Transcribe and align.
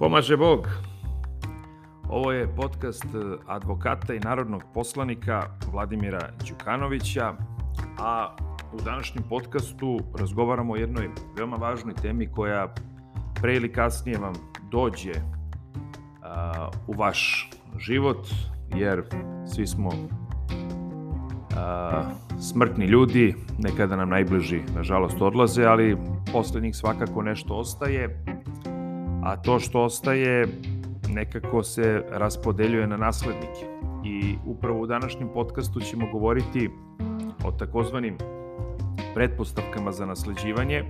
Pomaže 0.00 0.36
Bog. 0.36 0.68
Ovo 2.08 2.32
je 2.32 2.54
podcast 2.56 3.04
advokata 3.46 4.14
i 4.14 4.20
narodnog 4.20 4.62
poslanika 4.74 5.42
Vladimira 5.72 6.28
Đukanovića, 6.48 7.32
a 7.98 8.36
u 8.72 8.80
današnjem 8.84 9.24
podcastu 9.28 9.98
razgovaramo 10.18 10.72
o 10.72 10.76
jednoj 10.76 11.08
veoma 11.36 11.56
važnoj 11.56 11.94
temi 11.94 12.26
koja 12.26 12.74
pre 13.40 13.56
ili 13.56 13.72
kasnije 13.72 14.18
vam 14.18 14.32
dođe 14.70 15.12
a, 16.22 16.68
u 16.86 16.92
vaš 16.92 17.50
život, 17.78 18.28
jer 18.74 19.02
svi 19.54 19.66
smo 19.66 19.90
a, 21.56 22.02
smrtni 22.52 22.84
ljudi, 22.86 23.34
nekada 23.58 23.96
nam 23.96 24.08
najbliži, 24.08 24.60
nažalost, 24.74 25.22
odlaze, 25.22 25.64
ali 25.64 25.96
posle 26.32 26.60
njih 26.60 26.76
svakako 26.76 27.22
nešto 27.22 27.54
ostaje, 27.54 28.24
a 29.22 29.36
to 29.36 29.58
što 29.58 29.82
ostaje 29.82 30.48
nekako 31.08 31.62
se 31.62 32.04
raspodeljuje 32.10 32.86
na 32.86 32.96
naslednike. 32.96 33.66
I 34.04 34.36
upravo 34.46 34.80
u 34.80 34.86
današnjem 34.86 35.28
podcastu 35.34 35.80
ćemo 35.80 36.08
govoriti 36.12 36.70
o 37.44 37.50
takozvanim 37.52 38.18
pretpostavkama 39.14 39.92
za 39.92 40.06
nasleđivanje. 40.06 40.84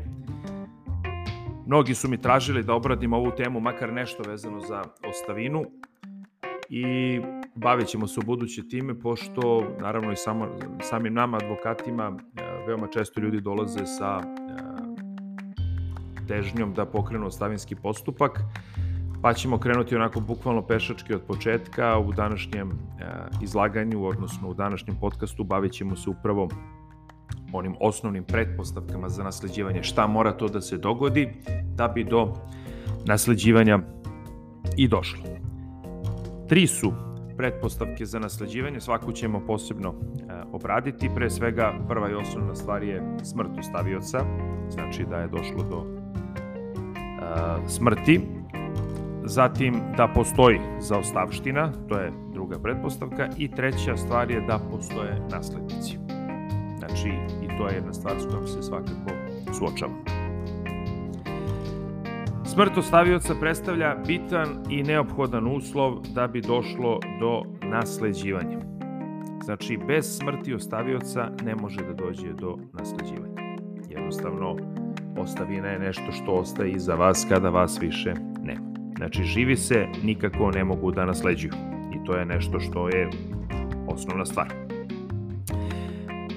Mnogi 1.66 1.94
su 1.94 2.08
mi 2.08 2.20
tražili 2.20 2.62
da 2.62 2.74
obradim 2.74 3.12
ovu 3.12 3.30
temu, 3.36 3.60
makar 3.60 3.92
nešto 3.92 4.22
vezano 4.26 4.60
za 4.60 4.84
ostavinu 5.08 5.64
i 6.68 7.20
bavit 7.54 7.86
ćemo 7.86 8.06
se 8.06 8.20
u 8.20 8.22
buduće 8.26 8.68
time, 8.68 9.00
pošto 9.00 9.64
naravno 9.80 10.12
i 10.12 10.16
samo, 10.16 10.48
samim 10.82 11.14
nama 11.14 11.36
advokatima 11.36 12.16
veoma 12.66 12.86
često 12.86 13.20
ljudi 13.20 13.40
dolaze 13.40 13.86
sa 13.86 14.20
težnjom 16.30 16.74
da 16.74 16.86
pokrenu 16.86 17.26
ostavinski 17.26 17.74
postupak, 17.74 18.40
pa 19.23 19.32
ćemo 19.34 19.59
krenuti 19.59 19.96
onako 19.96 20.20
bukvalno 20.20 20.62
pešački 20.62 21.14
od 21.14 21.22
početka 21.26 21.98
u 21.98 22.12
današnjem 22.12 22.70
izlaganju, 23.42 24.04
odnosno 24.04 24.48
u 24.48 24.54
današnjem 24.54 24.96
podcastu 25.00 25.45
bavit 25.45 25.72
ćemo 25.72 25.96
se 25.96 26.10
upravo 26.10 26.48
onim 27.52 27.74
osnovnim 27.80 28.24
pretpostavkama 28.24 29.09
za 29.09 29.24
nasleđivanje, 29.24 29.82
šta 29.82 30.06
mora 30.06 30.32
to 30.32 30.48
da 30.48 30.60
se 30.60 30.78
dogodi 30.78 31.28
da 31.74 31.88
bi 31.88 32.04
do 32.04 32.34
nasleđivanja 33.04 33.78
i 34.76 34.88
došlo. 34.88 35.24
Tri 36.48 36.66
su 36.66 36.92
pretpostavke 37.37 38.06
za 38.06 38.18
nasleđivanje, 38.18 38.80
svaku 38.80 39.12
ćemo 39.12 39.40
posebno 39.46 39.88
e, 39.88 40.42
obraditi. 40.52 41.10
Pre 41.15 41.30
svega, 41.30 41.72
prva 41.88 42.10
i 42.10 42.15
osnovna 42.15 42.54
stvar 42.54 42.82
je 42.82 43.02
smrt 43.22 43.59
ostavioca, 43.59 44.24
znači 44.70 45.04
da 45.10 45.16
je 45.16 45.28
došlo 45.28 45.62
do 45.70 45.87
e, 45.96 45.99
smrti. 47.66 48.21
Zatim 49.24 49.74
da 49.96 50.09
postoji 50.15 50.60
zaostavština, 50.80 51.73
to 51.88 51.99
je 51.99 52.12
druga 52.32 52.59
pretpostavka. 52.59 53.29
I 53.38 53.51
treća 53.51 53.96
stvar 53.96 54.30
je 54.30 54.40
da 54.40 54.60
postoje 54.71 55.21
naslednici. 55.30 55.99
Znači, 56.79 57.09
i 57.43 57.59
to 57.59 57.68
je 57.68 57.74
jedna 57.74 57.93
stvar 57.93 58.15
s 58.21 58.27
kojom 58.27 58.46
se 58.46 58.62
svakako 58.62 59.10
suočavamo. 59.59 60.04
Smrt 62.45 62.79
ostavioca 62.79 63.34
predstavlja 63.40 63.96
bitan 64.06 64.49
i 64.71 64.82
neophodan 64.82 65.47
uslov 65.47 66.00
da 66.15 66.27
bi 66.27 66.41
došlo 66.41 66.99
do 67.21 67.43
nasleđivanja. 67.62 68.59
Znači, 69.44 69.78
bez 69.87 70.19
smrti 70.19 70.55
ostavioca 70.55 71.31
ne 71.44 71.55
može 71.55 71.81
da 71.81 71.93
dođe 71.93 72.32
do 72.32 72.59
nasleđivanja. 72.72 73.41
Jednostavno, 73.88 74.56
ostavina 75.16 75.69
je 75.69 75.78
nešto 75.78 76.12
što 76.12 76.32
ostaje 76.32 76.70
iza 76.70 76.94
vas 76.94 77.26
kada 77.28 77.50
vas 77.50 77.78
više 77.82 78.14
nema. 78.42 78.70
Znači, 78.97 79.25
živi 79.25 79.56
se 79.56 79.86
nikako 80.03 80.50
ne 80.50 80.65
mogu 80.65 80.93
da 80.93 81.04
nasleđuju. 81.04 81.53
I 81.94 82.04
to 82.04 82.16
je 82.16 82.25
nešto 82.25 82.60
što 82.60 82.88
je 82.88 83.10
osnovna 83.87 84.25
stvar. 84.25 84.47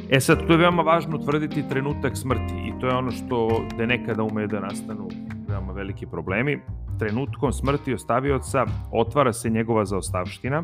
E 0.10 0.20
sad, 0.20 0.48
to 0.48 0.54
je 0.54 0.58
veoma 0.58 0.82
važno 0.82 1.18
utvrditi 1.18 1.64
trenutak 1.70 2.18
smrti 2.18 2.54
i 2.68 2.80
to 2.80 2.88
je 2.88 2.96
ono 2.96 3.12
što 3.12 3.66
da 3.78 3.86
nekada 3.86 4.24
umeju 4.24 4.48
da 4.48 4.60
nastanu 4.60 5.08
veoma 5.48 5.74
veliki 5.74 6.06
problemi. 6.06 6.60
Trenutkom 7.00 7.54
smrti 7.54 7.94
ostavioca 7.94 8.66
otvara 8.92 9.34
se 9.34 9.50
njegova 9.50 9.86
zaostavština 9.86 10.64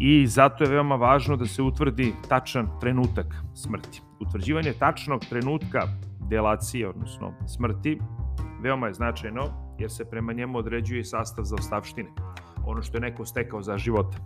i 0.00 0.26
zato 0.26 0.64
je 0.64 0.70
veoma 0.70 0.96
važno 0.96 1.36
da 1.36 1.46
se 1.46 1.62
utvrdi 1.62 2.12
tačan 2.28 2.68
trenutak 2.80 3.26
smrti. 3.54 4.02
Utvrđivanje 4.20 4.72
tačnog 4.72 5.24
trenutka 5.28 5.82
delacije, 6.28 6.88
odnosno 6.88 7.32
smrti, 7.46 7.98
veoma 8.62 8.86
je 8.86 8.94
značajno 8.94 9.42
jer 9.78 9.90
se 9.90 10.10
prema 10.10 10.32
njemu 10.32 10.58
određuje 10.58 11.00
i 11.00 11.04
sastav 11.04 11.44
zaostavštine, 11.44 12.10
ono 12.66 12.82
što 12.82 12.96
je 12.96 13.00
neko 13.00 13.24
stekao 13.24 13.62
za 13.62 13.78
života. 13.78 14.18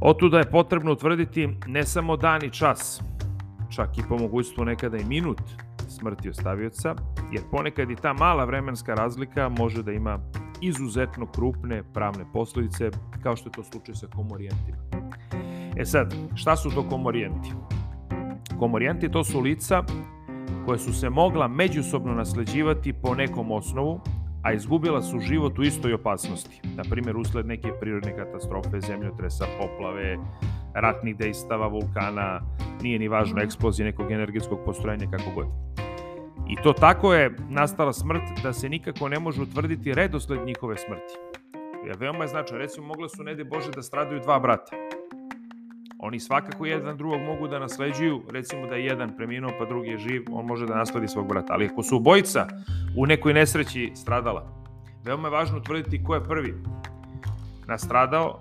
Otuda 0.00 0.38
je 0.38 0.50
potrebno 0.50 0.92
utvrditi 0.92 1.48
ne 1.66 1.84
samo 1.84 2.16
dan 2.16 2.44
i 2.44 2.50
čas, 2.50 3.02
čak 3.70 3.98
i 3.98 4.02
po 4.08 4.18
mogućstvu 4.18 4.64
nekada 4.64 4.96
i 4.96 5.04
minut 5.04 5.40
smrti 5.88 6.30
ostavioca, 6.30 6.94
jer 7.32 7.42
ponekad 7.50 7.90
i 7.90 7.96
ta 7.96 8.12
mala 8.12 8.44
vremenska 8.44 8.94
razlika 8.94 9.48
može 9.48 9.82
da 9.82 9.92
ima 9.92 10.18
izuzetno 10.60 11.26
krupne 11.26 11.82
pravne 11.94 12.24
posledice, 12.32 12.90
kao 13.22 13.36
što 13.36 13.48
je 13.48 13.52
to 13.52 13.62
slučaj 13.62 13.94
sa 13.94 14.06
komorijentima. 14.06 14.78
E 15.76 15.84
sad, 15.84 16.14
šta 16.34 16.56
su 16.56 16.70
to 16.70 16.88
komorijenti? 16.88 17.52
Komorijenti 18.62 19.10
to 19.10 19.24
su 19.24 19.40
lica 19.40 19.82
koje 20.66 20.78
su 20.78 20.92
se 20.92 21.10
mogla 21.10 21.48
međusobno 21.48 22.12
nasleđivati 22.12 22.92
po 22.92 23.14
nekom 23.14 23.50
osnovu, 23.52 24.00
a 24.42 24.52
izgubila 24.52 25.02
su 25.02 25.18
život 25.18 25.58
u 25.58 25.62
istoj 25.62 25.94
opasnosti. 25.94 26.60
Na 26.76 26.82
primjer, 26.90 27.16
usled 27.16 27.46
neke 27.46 27.72
prirodne 27.80 28.16
katastrofe, 28.16 28.80
zemljotresa, 28.80 29.44
poplave, 29.60 30.16
ratnih 30.74 31.16
dejstava, 31.16 31.66
vulkana, 31.66 32.40
nije 32.82 32.98
ni 32.98 33.08
važno, 33.08 33.42
eksplozije 33.42 33.86
nekog 33.86 34.12
energetskog 34.12 34.58
postrojenja, 34.64 35.06
kako 35.10 35.30
god. 35.34 35.46
I 36.48 36.56
to 36.62 36.72
tako 36.72 37.14
je 37.14 37.36
nastala 37.50 37.92
smrt 37.92 38.22
da 38.42 38.52
se 38.52 38.68
nikako 38.68 39.08
ne 39.08 39.18
može 39.18 39.42
utvrditi 39.42 39.94
redosled 39.94 40.46
njihove 40.46 40.76
smrti. 40.76 41.14
Jer 41.86 41.96
veoma 41.98 42.24
je 42.24 42.28
značajno, 42.28 42.58
recimo 42.58 42.86
mogle 42.86 43.08
su, 43.08 43.22
ne 43.22 43.44
Bože, 43.44 43.70
da 43.70 43.82
stradaju 43.82 44.20
dva 44.20 44.38
brata. 44.38 44.76
Oni 46.04 46.20
svakako 46.20 46.66
jedan 46.66 46.96
drugog 46.96 47.20
mogu 47.20 47.48
da 47.48 47.58
nasleđuju, 47.58 48.22
recimo 48.30 48.66
da 48.66 48.74
je 48.74 48.84
jedan 48.84 49.16
preminuo 49.16 49.50
pa 49.58 49.64
drugi 49.64 49.88
je 49.88 49.98
živ, 49.98 50.24
on 50.32 50.46
može 50.46 50.66
da 50.66 50.76
nasledi 50.76 51.08
svog 51.08 51.28
brata. 51.28 51.52
Ali 51.52 51.66
ako 51.66 51.82
su 51.82 51.96
obojica 51.96 52.46
u 52.96 53.06
nekoj 53.06 53.34
nesreći 53.34 53.92
stradala, 53.94 54.46
veoma 55.04 55.28
je 55.28 55.32
važno 55.32 55.58
utvrditi 55.58 56.04
ko 56.04 56.14
je 56.14 56.24
prvi 56.24 56.54
nastradao, 57.68 58.40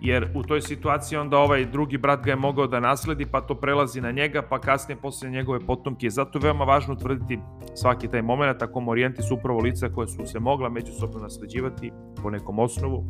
jer 0.00 0.30
u 0.34 0.42
toj 0.42 0.60
situaciji 0.60 1.18
onda 1.18 1.38
ovaj 1.38 1.64
drugi 1.64 1.98
brat 1.98 2.24
ga 2.24 2.30
je 2.30 2.36
mogao 2.36 2.66
da 2.66 2.80
nasledi, 2.80 3.26
pa 3.26 3.40
to 3.40 3.54
prelazi 3.54 4.00
na 4.00 4.10
njega, 4.10 4.42
pa 4.42 4.58
kasnije 4.58 4.96
posle 4.96 5.30
njegove 5.30 5.60
potomke. 5.60 6.10
Zato 6.10 6.38
je 6.38 6.42
veoma 6.42 6.64
važno 6.64 6.94
utvrditi 6.94 7.38
svaki 7.74 8.08
taj 8.08 8.22
moment, 8.22 8.62
a 8.62 8.72
komorijenti 8.72 9.22
su 9.22 9.34
upravo 9.34 9.60
lica 9.60 9.88
koje 9.88 10.08
su 10.08 10.26
se 10.26 10.40
mogla 10.40 10.68
međusobno 10.68 11.20
nasleđivati 11.20 11.92
po 12.22 12.30
nekom 12.30 12.58
osnovu, 12.58 13.04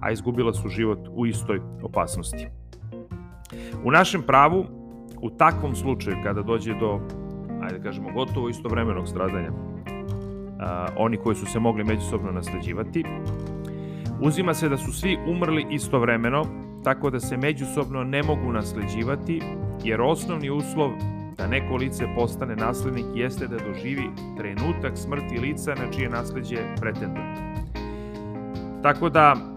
a 0.00 0.10
izgubila 0.10 0.52
su 0.52 0.68
život 0.68 0.98
u 1.10 1.26
istoj 1.26 1.60
opasnosti. 1.82 2.48
U 3.84 3.90
našem 3.90 4.22
pravu, 4.22 4.64
u 5.22 5.30
takvom 5.30 5.74
slučaju, 5.74 6.16
kada 6.22 6.42
dođe 6.42 6.74
do, 6.74 7.00
ajde 7.62 7.78
da 7.78 7.84
kažemo, 7.84 8.12
gotovo 8.12 8.48
istovremenog 8.48 9.08
stradanja, 9.08 9.50
a, 10.60 10.86
oni 10.96 11.16
koji 11.16 11.36
su 11.36 11.46
se 11.46 11.58
mogli 11.58 11.84
međusobno 11.84 12.32
nasleđivati, 12.32 13.04
uzima 14.20 14.54
se 14.54 14.68
da 14.68 14.76
su 14.76 14.92
svi 14.92 15.18
umrli 15.26 15.66
istovremeno, 15.70 16.44
tako 16.84 17.10
da 17.10 17.20
se 17.20 17.36
međusobno 17.36 18.04
ne 18.04 18.22
mogu 18.22 18.52
nasleđivati, 18.52 19.42
jer 19.84 20.00
osnovni 20.00 20.50
uslov 20.50 20.90
da 21.38 21.46
neko 21.46 21.76
lice 21.76 22.04
postane 22.16 22.56
naslednik 22.56 23.06
jeste 23.14 23.46
da 23.46 23.56
doživi 23.58 24.10
trenutak 24.36 24.96
smrti 24.96 25.38
lica 25.38 25.74
na 25.74 25.92
čije 25.92 26.08
nasledđe 26.10 26.56
pretenduje. 26.80 27.54
Tako 28.82 29.08
da, 29.08 29.51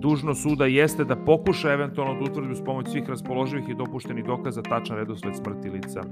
dužno 0.00 0.34
suda 0.34 0.66
jeste 0.66 1.04
da 1.04 1.16
pokuša 1.16 1.72
eventualno 1.72 2.14
da 2.14 2.30
utvrdi 2.30 2.52
uz 2.52 2.62
pomoć 2.64 2.88
svih 2.88 3.08
raspoloživih 3.08 3.68
i 3.68 3.74
dopuštenih 3.74 4.24
dokaza 4.24 4.62
tačan 4.62 4.96
redosled 4.96 5.36
smrti 5.36 5.70
lica 5.70 6.02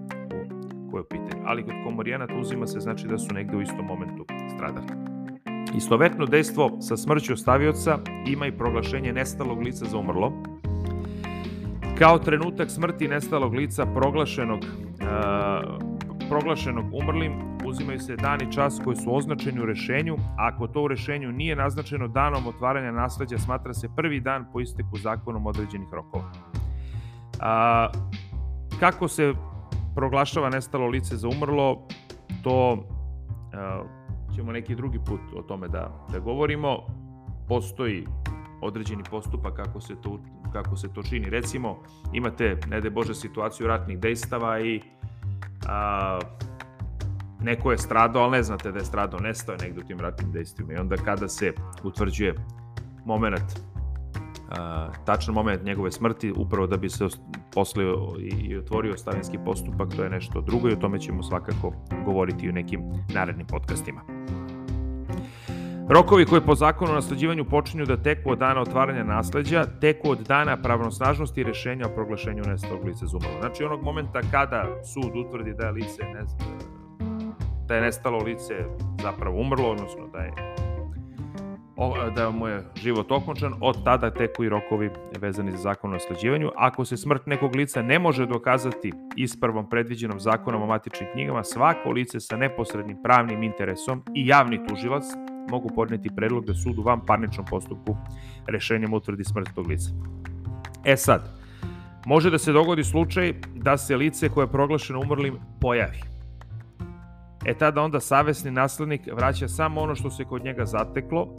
koje 0.91 1.01
je 1.01 1.09
pitanje. 1.09 1.43
Ali 1.45 1.63
kod 1.63 1.75
komorijanata 1.85 2.35
uzima 2.41 2.67
se 2.67 2.81
znači 2.81 3.07
da 3.07 3.19
su 3.19 3.35
negde 3.35 3.57
u 3.57 3.63
istom 3.63 3.87
momentu 3.87 4.25
stradali. 4.55 4.87
Istovetno 5.77 6.27
dejstvo 6.27 6.81
sa 6.81 6.97
smrću 6.97 7.33
ostavioca 7.33 7.99
ima 8.27 8.47
i 8.47 8.53
proglašenje 8.53 9.13
nestalog 9.13 9.63
lica 9.63 9.85
za 9.85 9.99
umrlo. 9.99 10.33
Kao 11.99 12.19
trenutak 12.19 12.71
smrti 12.71 13.09
nestalog 13.09 13.55
lica 13.55 13.87
proglašenog, 13.87 14.61
uh, 14.61 16.29
proglašenog 16.29 16.85
umrlim 16.93 17.54
uzimaju 17.75 18.01
se 18.01 18.17
dan 18.17 18.43
i 18.43 18.53
čas 18.53 18.81
koji 18.85 18.97
su 18.97 19.17
označeni 19.17 19.61
u 19.61 19.67
rešenju, 19.67 20.17
a 20.39 20.49
ako 20.55 20.67
to 20.67 20.83
u 20.83 20.89
rešenju 20.89 21.33
nije 21.33 21.57
naznačeno 21.57 22.09
danom 22.09 22.47
otvaranja 22.47 22.93
nasleđa, 22.93 23.39
smatra 23.39 23.75
se 23.75 23.89
prvi 23.97 24.21
dan 24.21 24.47
po 24.53 24.61
isteku 24.61 24.99
zakonom 24.99 25.47
određenih 25.47 25.89
rokova. 25.93 26.25
A, 27.41 27.89
kako 28.81 29.09
se 29.09 29.35
proglašava 29.95 30.51
nestalo 30.51 30.87
lice 30.87 31.17
za 31.17 31.29
umrlo, 31.29 31.89
to 32.43 32.87
a, 33.53 33.83
ćemo 34.35 34.53
neki 34.53 34.75
drugi 34.75 34.99
put 35.07 35.21
o 35.37 35.43
tome 35.43 35.69
da, 35.69 36.07
da 36.13 36.19
govorimo. 36.19 36.79
Postoji 37.49 38.07
određeni 38.63 39.03
postupak 39.11 39.55
kako 39.57 39.81
se 39.81 39.95
to, 40.03 40.19
kako 40.53 40.77
se 40.77 40.93
to 40.93 41.03
čini. 41.03 41.31
Recimo, 41.31 41.79
imate, 42.13 42.57
ne 42.69 42.81
de 42.81 42.91
Bože, 42.91 43.15
situaciju 43.15 43.67
ratnih 43.67 43.99
dejstava 43.99 44.61
i 44.61 44.81
a, 45.69 46.19
neko 47.45 47.73
je 47.73 47.79
stradao, 47.79 48.23
ali 48.23 48.33
ne 48.33 48.43
znate 48.43 48.73
da 48.73 48.79
je 48.79 48.85
stradao, 48.85 49.21
nestao 49.21 49.53
je 49.53 49.59
negde 49.59 49.81
u 49.81 49.85
tim 49.85 50.01
ratnim 50.01 50.33
dejstvima. 50.33 50.73
I 50.73 50.77
onda 50.77 50.97
kada 50.97 51.29
se 51.29 51.53
utvrđuje 51.83 52.35
moment, 53.05 53.61
a, 54.51 54.89
tačan 55.07 55.35
moment 55.35 55.63
njegove 55.63 55.93
smrti, 55.93 56.33
upravo 56.37 56.67
da 56.67 56.77
bi 56.77 56.91
se 56.91 57.07
posle 57.55 57.85
i 58.19 58.57
otvorio 58.57 58.97
stavinski 58.97 59.39
postupak, 59.45 59.89
to 59.97 60.03
je 60.03 60.11
nešto 60.11 60.41
drugo 60.41 60.69
i 60.69 60.73
o 60.73 60.77
tome 60.77 61.01
ćemo 61.01 61.23
svakako 61.23 61.73
govoriti 62.05 62.49
u 62.49 62.53
nekim 62.53 62.81
narednim 63.15 63.47
podcastima. 63.47 64.01
Rokovi 65.89 66.27
koji 66.27 66.41
po 66.41 66.55
zakonu 66.55 66.93
o 66.93 66.95
nasleđivanju 66.95 67.45
počinju 67.45 67.87
da 67.87 67.97
teku 67.97 68.31
od 68.31 68.39
dana 68.39 68.61
otvaranja 68.61 69.05
nasleđa, 69.05 69.65
teku 69.81 70.11
od 70.11 70.19
dana 70.19 70.57
pravnosnažnosti 70.57 71.41
i 71.41 71.45
rešenja 71.45 71.87
o 71.87 71.95
proglašenju 71.95 72.43
nestalog 72.47 72.85
lica 72.85 73.07
za. 73.07 73.19
Znači 73.41 73.65
onog 73.65 73.83
momenta 73.83 74.21
kada 74.31 74.67
sud 74.85 75.17
utvrdi 75.27 75.55
da 75.55 75.67
je 75.67 75.73
lice 75.73 76.03
ne, 76.03 76.25
da 77.67 77.75
je 77.75 77.83
nestalo 77.83 78.19
lice 78.19 78.55
zapravo 79.03 79.41
umrlo, 79.41 79.71
odnosno 79.71 80.07
da 80.13 80.19
je 80.19 80.33
da 82.17 82.31
mu 82.31 82.49
je 82.49 82.63
život 82.75 83.13
okončan, 83.13 83.55
od 83.61 83.85
tada 83.85 84.11
teku 84.11 84.45
i 84.45 84.49
rokovi 84.49 84.91
vezani 85.21 85.51
za 85.51 85.57
zakon 85.57 85.91
o 85.91 85.93
nasleđivanju. 85.93 86.51
Ako 86.57 86.85
se 86.85 86.97
smrt 86.97 87.27
nekog 87.27 87.57
lica 87.57 87.83
ne 87.83 87.99
može 87.99 88.27
dokazati 88.27 88.93
ispravom 89.17 89.69
predviđenom 89.69 90.21
zakonom 90.21 90.63
o 90.63 90.67
matičnim 90.67 91.09
knjigama, 91.13 91.45
svako 91.45 91.91
lice 91.91 92.21
sa 92.21 92.37
neposrednim 92.37 92.97
pravnim 93.03 93.43
interesom 93.43 94.03
i 94.15 94.27
javni 94.27 94.67
tužilac 94.67 95.05
mogu 95.51 95.71
podneti 95.75 96.11
predlog 96.17 96.45
da 96.45 96.55
sud 96.55 96.79
u 96.79 96.83
vam 96.83 97.07
parničnom 97.07 97.47
postupku 97.47 97.97
rešenjem 98.47 98.95
utvrdi 98.95 99.25
smrt 99.25 99.49
tog 99.55 99.67
lica. 99.67 99.91
E 100.85 100.97
sad, 100.97 101.41
može 102.07 102.31
da 102.31 102.39
se 102.39 102.53
dogodi 102.53 102.85
slučaj 102.85 103.35
da 103.55 103.77
se 103.77 103.97
lice 103.97 104.29
koje 104.29 104.45
je 104.45 104.53
proglašeno 104.53 105.01
umrlim 105.01 105.39
pojavi. 105.61 106.14
E 107.45 107.55
tada 107.55 107.83
onda 107.83 108.01
savesni 108.01 108.51
naslednik 108.51 109.01
vraća 109.13 109.49
samo 109.49 109.81
ono 109.81 109.95
što 109.95 110.11
se 110.11 110.25
kod 110.25 110.45
njega 110.45 110.65
zateklo, 110.67 111.37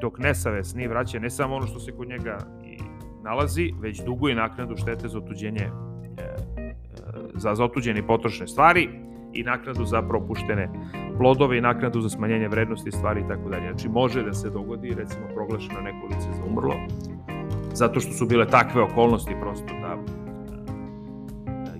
dok 0.00 0.18
nesavesni 0.18 0.88
vraća 0.88 1.18
ne 1.18 1.30
samo 1.30 1.56
ono 1.56 1.66
što 1.66 1.80
se 1.80 1.92
kod 1.92 2.08
njega 2.08 2.38
i 2.64 2.78
nalazi, 3.24 3.72
već 3.80 4.00
dugu 4.04 4.28
i 4.28 4.34
naknadu 4.34 4.76
štete 4.76 5.08
za 5.08 5.18
otuđenje 5.18 5.62
e, 5.62 6.22
e, 6.56 6.74
za, 7.34 7.54
za 7.54 7.68
i 7.98 8.06
potrošne 8.06 8.46
stvari 8.46 8.88
i 9.32 9.42
naknadu 9.42 9.84
za 9.84 10.02
propuštene 10.02 10.68
plodove 11.18 11.58
i 11.58 11.60
naknadu 11.60 12.00
za 12.00 12.08
smanjenje 12.08 12.48
vrednosti 12.48 12.90
stvari 12.90 13.20
i 13.20 13.28
tako 13.28 13.48
dalje. 13.48 13.72
Znači 13.72 13.88
može 13.88 14.22
da 14.22 14.32
se 14.32 14.50
dogodi 14.50 14.94
recimo 14.94 15.26
proglašeno 15.34 15.80
neko 15.80 16.06
lice 16.06 16.32
za 16.36 16.44
umrlo 16.44 16.74
zato 17.78 18.00
što 18.00 18.12
su 18.12 18.26
bile 18.26 18.46
takve 18.46 18.82
okolnosti 18.82 19.36
prosto 19.40 19.74
da 19.80 19.96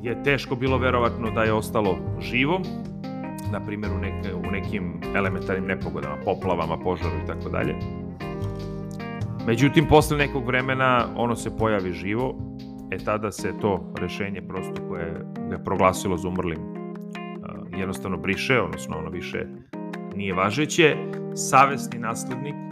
je 0.02 0.22
teško 0.22 0.54
bilo 0.54 0.78
verovatno 0.78 1.30
da 1.30 1.42
je 1.42 1.52
ostalo 1.52 1.98
živo, 2.20 2.60
na 3.52 3.60
primjer 3.66 3.92
u, 3.92 3.98
neke, 3.98 4.34
u 4.34 4.50
nekim 4.50 5.00
elementarnim 5.16 5.66
nepogodama, 5.66 6.16
poplavama, 6.24 6.78
požaru 6.78 7.16
i 7.24 7.26
tako 7.26 7.48
dalje. 7.48 7.74
Međutim, 9.46 9.86
posle 9.88 10.16
nekog 10.16 10.46
vremena 10.46 11.06
ono 11.16 11.36
se 11.36 11.56
pojavi 11.56 11.92
živo, 11.92 12.34
e 12.90 12.98
tada 12.98 13.32
se 13.32 13.52
to 13.60 13.92
rešenje 14.00 14.42
prosto 14.48 14.88
koje 14.88 15.24
ga 15.50 15.58
proglasilo 15.58 16.16
za 16.16 16.28
umrlim 16.28 16.78
jednostavno 17.78 18.16
briše, 18.16 18.60
odnosno 18.60 18.98
ono 18.98 19.10
više 19.10 19.46
nije 20.16 20.34
važeće. 20.34 20.96
Savesni 21.34 21.98
naslednik 21.98 22.67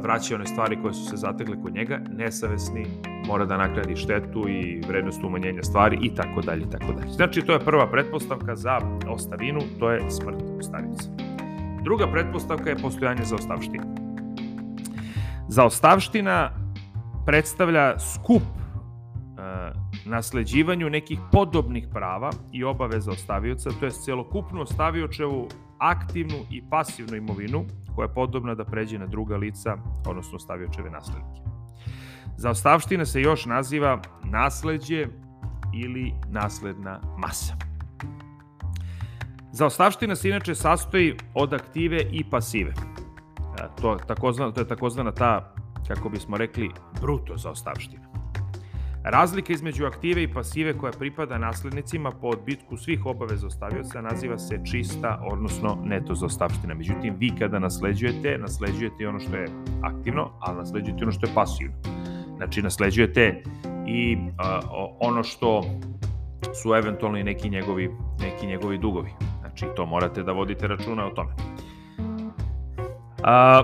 vraća 0.00 0.34
one 0.34 0.46
stvari 0.46 0.78
koje 0.82 0.94
su 0.94 1.04
se 1.04 1.16
zatekle 1.16 1.56
kod 1.62 1.74
njega, 1.74 2.00
nesavesni 2.10 2.86
mora 3.26 3.44
da 3.44 3.56
nakradi 3.56 3.96
štetu 3.96 4.48
i 4.48 4.80
vrednost 4.88 5.24
umanjenja 5.24 5.62
stvari 5.62 5.98
i 6.02 6.14
tako 6.14 6.40
dalje 6.40 6.70
tako 6.70 6.92
dalje. 6.92 7.12
Znači, 7.12 7.42
to 7.42 7.52
je 7.52 7.60
prva 7.60 7.90
pretpostavka 7.90 8.56
za 8.56 8.78
ostavinu, 9.08 9.60
to 9.78 9.90
je 9.90 10.10
smrt 10.10 10.42
ostavice. 10.58 11.08
Druga 11.82 12.06
pretpostavka 12.12 12.70
je 12.70 12.76
postojanje 12.76 13.24
za 13.24 13.34
ostavštine. 13.34 13.84
Zaostavština 15.48 16.50
predstavlja 17.26 17.98
skup 17.98 18.42
e, 18.42 19.72
nasleđivanju 20.04 20.90
nekih 20.90 21.18
podobnih 21.32 21.88
prava 21.92 22.30
i 22.52 22.64
obaveza 22.64 23.10
ostavioca, 23.10 23.70
to 23.80 23.84
je 23.84 23.90
celokupnu 23.90 24.60
ostaviočevu 24.60 25.48
aktivnu 25.78 26.36
i 26.50 26.62
pasivnu 26.70 27.16
imovinu 27.16 27.64
koja 27.94 28.06
je 28.06 28.14
podobna 28.14 28.54
da 28.54 28.64
pređe 28.64 28.98
na 28.98 29.06
druga 29.06 29.36
lica, 29.36 29.76
odnosno 30.06 30.36
ostaviočeve 30.36 30.90
naslednike. 30.90 31.40
Zaostavština 32.36 33.04
se 33.04 33.20
još 33.20 33.46
naziva 33.46 34.00
nasleđe 34.24 35.06
ili 35.74 36.12
nasledna 36.28 37.00
masa. 37.18 37.54
Zaostavština 39.52 40.16
se 40.16 40.28
inače 40.28 40.54
sastoji 40.54 41.16
od 41.34 41.52
aktive 41.52 42.00
i 42.10 42.24
pasive. 42.30 42.70
E, 42.70 43.68
to, 43.80 43.96
takozvana, 44.06 44.52
to 44.52 44.60
je 44.60 44.68
takozvana 44.68 45.12
ta, 45.12 45.54
kako 45.88 46.08
bismo 46.08 46.36
rekli, 46.36 46.70
bruto 47.00 47.36
zaostavština. 47.36 48.03
Razlika 49.04 49.52
između 49.52 49.86
aktive 49.86 50.22
i 50.22 50.32
pasive 50.32 50.78
koja 50.78 50.92
pripada 50.92 51.38
naslednicima 51.38 52.10
po 52.10 52.26
odbitku 52.26 52.76
svih 52.76 53.06
obaveza 53.06 53.46
ostavioca 53.46 54.00
naziva 54.00 54.38
se 54.38 54.60
čista, 54.70 55.20
odnosno 55.32 55.78
neto 55.84 56.14
zaostavština. 56.14 56.74
Međutim, 56.74 57.14
vi 57.18 57.32
kada 57.38 57.58
nasleđujete, 57.58 58.38
nasleđujete 58.38 59.08
ono 59.08 59.20
što 59.20 59.36
je 59.36 59.48
aktivno, 59.82 60.30
ali 60.40 60.56
nasleđujete 60.56 61.04
ono 61.04 61.12
što 61.12 61.26
je 61.26 61.34
pasivno. 61.34 61.74
Znači, 62.36 62.62
nasleđujete 62.62 63.42
i 63.86 64.18
a, 64.38 64.60
ono 65.00 65.22
što 65.22 65.62
su 66.62 66.74
eventualno 66.74 67.18
i 67.18 67.24
neki 67.24 67.50
njegovi, 67.50 67.90
neki 68.20 68.46
njegovi 68.46 68.78
dugovi. 68.78 69.10
Znači, 69.40 69.66
to 69.76 69.86
morate 69.86 70.22
da 70.22 70.32
vodite 70.32 70.66
računa 70.68 71.06
o 71.06 71.10
tome. 71.10 71.32
A, 73.22 73.62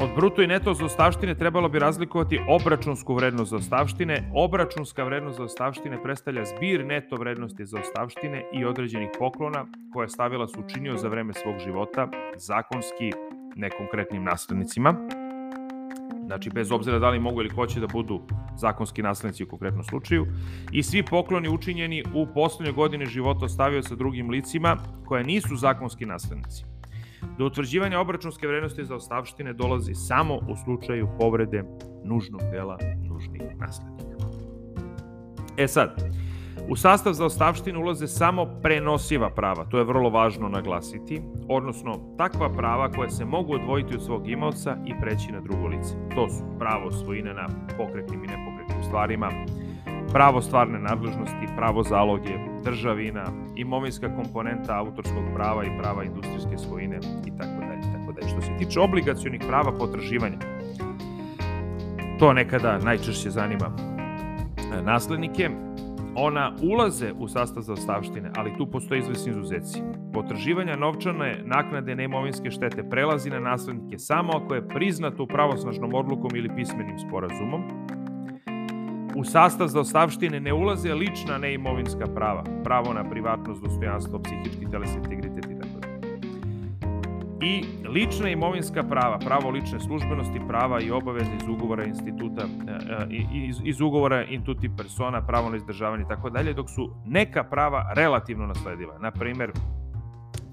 Od 0.00 0.08
bruto 0.16 0.42
i 0.42 0.46
neto 0.46 0.74
zaostavštine 0.74 1.34
trebalo 1.34 1.68
bi 1.68 1.78
razlikovati 1.78 2.40
obračunsku 2.48 3.14
vrednost 3.14 3.50
zaostavštine. 3.50 4.30
Obračunska 4.34 5.04
vrednost 5.04 5.36
zaostavštine 5.36 6.02
predstavlja 6.02 6.44
zbir 6.44 6.86
neto 6.86 7.16
vrednosti 7.16 7.66
zaostavštine 7.66 8.44
i 8.52 8.64
određenih 8.64 9.08
poklona 9.18 9.66
koje 9.92 10.04
je 10.04 10.48
su 10.48 10.60
učinio 10.64 10.96
za 10.96 11.08
vreme 11.08 11.32
svog 11.32 11.54
života 11.64 12.08
zakonski 12.36 13.12
nekonkretnim 13.56 14.24
naslednicima. 14.24 14.94
Znači, 16.26 16.50
bez 16.50 16.72
obzira 16.72 16.98
da 16.98 17.10
li 17.10 17.20
mogu 17.20 17.40
ili 17.40 17.50
hoće 17.50 17.80
da 17.80 17.86
budu 17.86 18.20
zakonski 18.56 19.02
naslednici 19.02 19.44
u 19.44 19.48
konkretnom 19.48 19.84
slučaju. 19.84 20.26
I 20.72 20.82
svi 20.82 21.02
pokloni 21.02 21.48
učinjeni 21.48 22.04
u 22.14 22.26
poslednjoj 22.34 22.74
godini 22.74 23.06
života 23.06 23.44
ostavio 23.44 23.82
sa 23.82 23.94
drugim 23.94 24.30
licima 24.30 24.76
koje 25.06 25.24
nisu 25.24 25.56
zakonski 25.56 26.06
naslednici. 26.06 26.77
Do 27.38 27.46
utvrđivanja 27.46 28.00
obračunske 28.00 28.46
vrednosti 28.46 28.84
za 28.84 28.96
ostavštine 28.96 29.52
dolazi 29.52 29.94
samo 29.94 30.34
u 30.34 30.56
slučaju 30.64 31.08
povrede 31.18 31.64
nužnog 32.04 32.40
dela 32.40 32.78
nužnih 33.08 33.42
naslednika. 33.58 34.08
E 35.56 35.68
sad, 35.68 35.94
u 36.68 36.76
sastav 36.76 37.12
za 37.12 37.24
ostavštinu 37.24 37.80
ulaze 37.80 38.06
samo 38.06 38.46
prenosiva 38.62 39.30
prava, 39.30 39.64
to 39.64 39.78
je 39.78 39.84
vrlo 39.84 40.10
važno 40.10 40.48
naglasiti, 40.48 41.22
odnosno 41.48 42.14
takva 42.18 42.48
prava 42.56 42.90
koja 42.90 43.10
se 43.10 43.24
mogu 43.24 43.54
odvojiti 43.54 43.94
od 43.94 44.04
svog 44.04 44.28
imaoca 44.30 44.76
i 44.86 44.92
preći 45.00 45.32
na 45.32 45.40
drugo 45.40 45.66
lice. 45.66 45.94
To 46.14 46.28
su 46.28 46.44
pravo 46.58 46.90
svojine 46.90 47.34
na 47.34 47.46
pokretnim 47.76 48.24
i 48.24 48.26
nepokretnim 48.26 48.84
stvarima, 48.84 49.30
pravo 50.12 50.40
stvarne 50.42 50.78
nadležnosti, 50.78 51.46
pravo 51.56 51.82
zaloge, 51.82 52.38
državina, 52.64 53.24
imovinska 53.56 54.16
komponenta 54.16 54.78
autorskog 54.78 55.24
prava 55.34 55.64
i 55.64 55.78
prava 55.82 56.04
industrijske 56.04 56.58
svojine 56.58 56.96
i 57.26 57.30
tako 57.38 57.60
dalje, 57.60 57.82
tako 57.92 58.12
dalje. 58.12 58.28
Što 58.28 58.40
se 58.40 58.56
tiče 58.58 58.80
obligacionih 58.80 59.40
prava 59.48 59.72
potraživanja, 59.72 60.38
to 62.18 62.32
nekada 62.32 62.78
najčešće 62.78 63.30
zanima 63.30 63.70
e, 63.76 64.82
naslednike, 64.82 65.50
ona 66.14 66.52
ulaze 66.62 67.12
u 67.18 67.28
sastav 67.28 67.62
za 67.62 67.72
ostavštine, 67.72 68.30
ali 68.36 68.56
tu 68.58 68.70
postoje 68.70 68.98
izvesni 68.98 69.30
izuzeci. 69.30 69.82
Potraživanja 70.12 70.76
novčane 70.76 71.42
naknade 71.44 71.94
neimovinske 71.94 72.50
štete 72.50 72.90
prelazi 72.90 73.30
na 73.30 73.40
naslednike 73.40 73.98
samo 73.98 74.32
ako 74.34 74.54
je 74.54 74.68
priznato 74.68 75.22
u 75.22 75.26
pravosnažnom 75.26 75.94
odlukom 75.94 76.30
ili 76.34 76.50
pismenim 76.56 76.98
sporazumom, 76.98 77.62
U 79.18 79.24
sastav 79.24 79.68
za 79.68 79.80
ostavštine 79.80 80.40
ne 80.40 80.52
ulaze 80.52 80.94
lična 80.94 81.38
neimovinska 81.38 82.06
prava, 82.14 82.44
pravo 82.64 82.92
na 82.92 83.10
privatnost, 83.10 83.62
dostojanstvo, 83.62 84.18
psihički 84.18 84.70
teles, 84.70 84.90
integritet 84.94 85.44
i 85.44 85.60
tako 85.60 85.80
dalje. 85.80 86.20
I 87.40 87.64
lična 87.88 88.28
imovinska 88.28 88.82
prava, 88.82 89.18
pravo 89.18 89.50
lične 89.50 89.80
službenosti, 89.80 90.40
prava 90.48 90.80
i 90.80 90.90
obaveze 90.90 91.30
iz 91.42 91.48
ugovora 91.48 91.84
instituta, 91.84 92.42
e, 92.42 92.72
e, 92.92 93.24
iz, 93.32 93.56
iz 93.64 93.80
ugovora 93.80 94.24
intuti 94.24 94.70
persona, 94.76 95.26
pravo 95.26 95.50
na 95.50 95.56
izdržavanje 95.56 96.02
i 96.02 96.08
tako 96.08 96.30
dalje, 96.30 96.52
dok 96.52 96.70
su 96.70 96.90
neka 97.06 97.44
prava 97.44 97.92
relativno 97.94 98.46
naslediva. 98.46 98.98
Na 98.98 99.10
primer, 99.10 99.52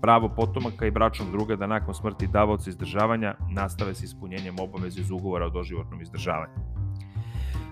pravo 0.01 0.29
potomaka 0.36 0.86
i 0.86 0.91
bračnog 0.91 1.31
druga 1.31 1.55
da 1.55 1.67
nakon 1.67 1.93
smrti 1.93 2.27
davaoca 2.27 2.69
izdržavanja 2.69 3.36
nastave 3.50 3.95
s 3.95 4.03
ispunjenjem 4.03 4.55
obaveze 4.60 5.01
iz 5.01 5.12
ugovora 5.12 5.45
o 5.45 5.50
doživotnom 5.50 6.01
izdržavanju. 6.01 6.75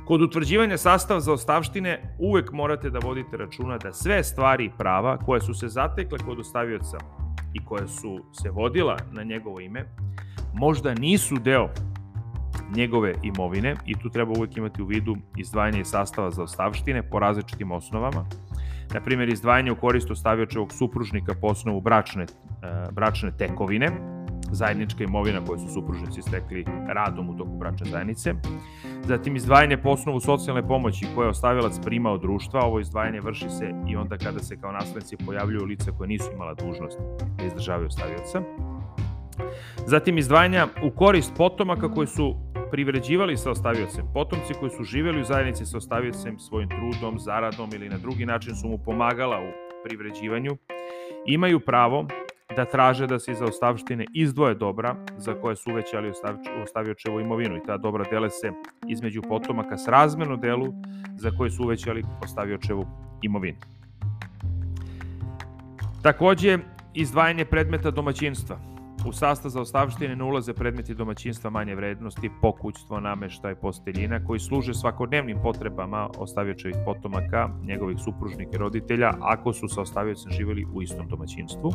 Kod 0.05 0.21
utvrđivanja 0.21 0.77
sastava 0.77 1.19
za 1.19 1.33
ostavštine 1.33 2.15
uvek 2.19 2.51
morate 2.51 2.89
da 2.89 2.99
vodite 2.99 3.37
računa 3.37 3.77
da 3.77 3.93
sve 3.93 4.23
stvari 4.23 4.65
i 4.65 4.71
prava 4.77 5.17
koje 5.17 5.41
su 5.41 5.53
se 5.53 5.67
zatekle 5.67 6.17
kod 6.17 6.39
ostavioca 6.39 6.97
i 7.53 7.65
koje 7.65 7.87
su 7.87 8.19
se 8.31 8.49
vodila 8.49 8.97
na 9.11 9.23
njegovo 9.23 9.59
ime, 9.59 9.85
možda 10.53 10.93
nisu 10.93 11.35
deo 11.35 11.69
njegove 12.75 13.13
imovine 13.23 13.75
i 13.85 13.95
tu 13.99 14.09
treba 14.09 14.33
uvek 14.37 14.57
imati 14.57 14.81
u 14.81 14.85
vidu 14.85 15.15
izdvajanje 15.37 15.85
sastava 15.85 16.31
za 16.31 16.43
ostavštine 16.43 17.09
po 17.09 17.19
različitim 17.19 17.71
osnovama. 17.71 18.25
Na 18.93 19.01
primjer, 19.01 19.29
izdvajanje 19.29 19.71
u 19.71 19.75
korist 19.75 20.11
ostaviočevog 20.11 20.73
supružnika 20.73 21.33
po 21.41 21.47
osnovu 21.47 21.81
bračne, 21.81 22.23
e, 22.23 22.27
bračne 22.91 23.31
tekovine, 23.37 23.91
zajednička 24.53 25.03
imovina 25.03 25.45
koju 25.45 25.59
su 25.59 25.67
supružnici 25.73 26.21
stekli 26.21 26.65
radom 26.87 27.29
u 27.29 27.37
toku 27.37 27.57
bračne 27.57 27.85
zajednice. 27.85 28.33
Zatim 29.03 29.35
izdvajanje 29.35 29.77
po 29.77 29.89
osnovu 29.89 30.19
socijalne 30.19 30.67
pomoći 30.67 31.07
koje 31.15 31.25
je 31.25 31.29
ostavilac 31.29 31.79
prima 31.85 32.11
od 32.11 32.21
društva. 32.21 32.61
Ovo 32.61 32.79
izdvajanje 32.79 33.19
vrši 33.19 33.49
se 33.49 33.71
i 33.87 33.95
onda 33.95 34.17
kada 34.17 34.39
se 34.39 34.57
kao 34.61 34.71
naslednici 34.71 35.17
pojavljuju 35.25 35.65
lica 35.65 35.91
koje 35.97 36.07
nisu 36.07 36.31
imala 36.33 36.53
dužnost 36.53 36.99
da 37.37 37.45
izdržavaju 37.45 37.87
ostavioca. 37.87 38.41
Zatim 39.85 40.17
izdvajanja 40.17 40.67
u 40.83 40.91
korist 40.91 41.33
potomaka 41.37 41.91
koji 41.91 42.07
su 42.07 42.35
privređivali 42.71 43.37
sa 43.37 43.51
ostaviocem. 43.51 44.05
Potomci 44.13 44.53
koji 44.59 44.71
su 44.71 44.83
živeli 44.83 45.21
u 45.21 45.25
zajednici 45.25 45.65
sa 45.65 45.77
ostaviocem 45.77 46.39
svojim 46.39 46.69
trudom, 46.69 47.19
zaradom 47.19 47.69
ili 47.73 47.89
na 47.89 47.97
drugi 47.97 48.25
način 48.25 48.55
su 48.55 48.67
mu 48.67 48.77
pomagala 48.77 49.37
u 49.39 49.51
privređivanju, 49.83 50.57
imaju 51.25 51.59
pravo 51.59 52.07
da 52.55 52.65
traže 52.65 53.07
da 53.07 53.19
se 53.19 53.31
iza 53.31 53.45
ostavštine 53.45 54.05
izdvoje 54.13 54.55
dobra 54.55 54.95
za 55.17 55.33
koje 55.33 55.55
su 55.55 55.71
uvećali 55.71 56.11
ostaviočevu 56.63 57.19
imovinu 57.19 57.57
i 57.57 57.63
ta 57.65 57.77
dobra 57.77 58.05
dele 58.11 58.29
se 58.29 58.51
između 58.87 59.21
potomaka 59.21 59.77
s 59.77 59.87
razmenu 59.87 60.37
delu 60.37 60.73
za 61.17 61.31
koje 61.37 61.51
su 61.51 61.63
uvećali 61.63 62.03
ostaviočevu 62.23 62.85
imovinu. 63.21 63.57
Takođe, 66.01 66.57
izdvajanje 66.93 67.45
predmeta 67.45 67.91
domaćinstva. 67.91 68.72
U 69.05 69.11
sastav 69.11 69.51
za 69.51 69.61
ostavštine 69.61 70.15
ne 70.15 70.23
ulaze 70.23 70.53
predmeti 70.53 70.95
domaćinstva 70.95 71.49
manje 71.49 71.75
vrednosti, 71.75 72.29
pokućstvo, 72.41 72.99
nameštaj, 72.99 73.55
posteljina, 73.55 74.25
koji 74.25 74.39
služe 74.39 74.73
svakodnevnim 74.73 75.37
potrebama 75.43 76.09
ostaviočevih 76.17 76.75
potomaka, 76.85 77.49
njegovih 77.65 77.97
supružnika 78.03 78.51
i 78.55 78.57
roditelja, 78.57 79.11
ako 79.21 79.53
su 79.53 79.67
sa 79.67 79.81
ostaviocem 79.81 80.31
živeli 80.31 80.65
u 80.73 80.81
istom 80.81 81.07
domaćinstvu. 81.07 81.73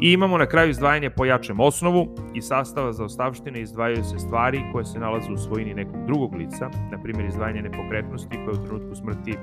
I 0.00 0.12
imamo 0.12 0.38
na 0.38 0.46
kraju 0.46 0.70
izdvajanje 0.70 1.10
po 1.10 1.24
jačem 1.24 1.60
osnovu 1.60 2.14
i 2.34 2.42
sastava 2.42 2.92
za 2.92 3.04
ostavštine 3.04 3.60
izdvajaju 3.60 4.04
se 4.04 4.18
stvari 4.18 4.62
koje 4.72 4.84
se 4.84 4.98
nalaze 4.98 5.32
u 5.32 5.36
svojini 5.36 5.74
nekog 5.74 6.06
drugog 6.06 6.34
lica, 6.34 6.70
na 6.90 7.02
primjer 7.02 7.28
izdvajanje 7.28 7.62
nepokretnosti 7.62 8.36
koje 8.44 8.58
u 8.58 8.64
trenutku 8.66 8.94
smrti 8.94 9.36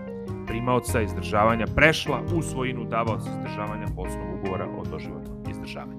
primaoca 0.48 1.02
izdržavanja 1.02 1.66
prešla 1.76 2.22
u 2.36 2.42
svojinu 2.42 2.86
davaoca 2.86 3.30
izdržavanja 3.30 3.86
po 3.96 4.02
osnovu 4.02 4.40
ugovora 4.40 4.66
o 4.78 4.84
doživotnom 4.92 5.38
izdržavanju. 5.52 5.99